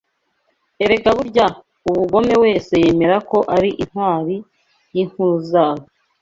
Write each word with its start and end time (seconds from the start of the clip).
Erega 0.83 1.09
burya, 1.17 1.45
umugome 1.89 2.33
wese 2.43 2.73
yemera 2.83 3.17
ko 3.29 3.37
ari 3.55 3.69
intwari 3.83 4.35
yinkuru 4.95 5.35
zabo 5.51 5.83